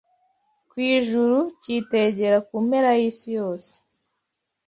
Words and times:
ku 0.69 0.75
ijuru 0.95 1.37
cyitegera 1.61 2.37
ku 2.47 2.55
mpera 2.67 2.91
y’isi 2.99 3.29
yose 3.39 3.71